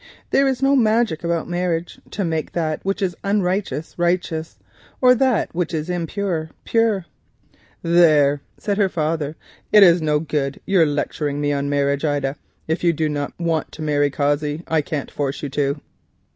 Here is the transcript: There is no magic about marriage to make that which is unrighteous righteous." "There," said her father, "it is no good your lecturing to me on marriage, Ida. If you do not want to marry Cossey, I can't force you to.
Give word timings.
There 0.31 0.47
is 0.47 0.63
no 0.63 0.75
magic 0.75 1.23
about 1.23 1.47
marriage 1.47 2.01
to 2.09 2.25
make 2.25 2.53
that 2.53 2.83
which 2.83 3.03
is 3.03 3.15
unrighteous 3.23 3.93
righteous." 3.99 4.57
"There," 4.99 5.61
said 8.57 8.77
her 8.79 8.89
father, 8.89 9.35
"it 9.71 9.83
is 9.83 10.01
no 10.01 10.19
good 10.19 10.59
your 10.65 10.87
lecturing 10.87 11.35
to 11.35 11.41
me 11.41 11.53
on 11.53 11.69
marriage, 11.69 12.03
Ida. 12.03 12.35
If 12.67 12.83
you 12.83 12.93
do 12.93 13.09
not 13.09 13.39
want 13.39 13.71
to 13.73 13.83
marry 13.83 14.09
Cossey, 14.09 14.63
I 14.67 14.81
can't 14.81 15.11
force 15.11 15.43
you 15.43 15.49
to. 15.49 15.79